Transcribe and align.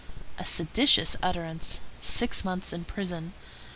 _A 0.41 0.45
seditious 0.47 1.15
utterance. 1.21 1.79
Six 2.01 2.43
months 2.43 2.73
in 2.73 2.85
prison. 2.85 3.33